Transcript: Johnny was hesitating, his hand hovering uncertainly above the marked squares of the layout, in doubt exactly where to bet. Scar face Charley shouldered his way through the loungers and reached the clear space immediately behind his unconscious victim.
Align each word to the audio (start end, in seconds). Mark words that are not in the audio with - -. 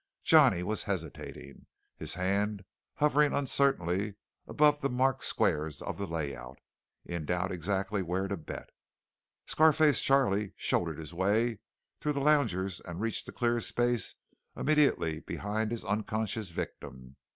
Johnny 0.23 0.63
was 0.63 0.81
hesitating, 0.85 1.67
his 1.95 2.15
hand 2.15 2.65
hovering 2.95 3.33
uncertainly 3.33 4.15
above 4.47 4.81
the 4.81 4.89
marked 4.89 5.23
squares 5.23 5.79
of 5.79 5.99
the 5.99 6.07
layout, 6.07 6.57
in 7.05 7.23
doubt 7.23 7.51
exactly 7.51 8.01
where 8.01 8.27
to 8.27 8.35
bet. 8.35 8.71
Scar 9.45 9.71
face 9.71 10.01
Charley 10.01 10.53
shouldered 10.55 10.97
his 10.97 11.13
way 11.13 11.59
through 11.99 12.13
the 12.13 12.19
loungers 12.19 12.79
and 12.79 12.99
reached 12.99 13.27
the 13.27 13.31
clear 13.31 13.59
space 13.61 14.15
immediately 14.57 15.19
behind 15.19 15.69
his 15.71 15.85
unconscious 15.85 16.49
victim. 16.49 17.15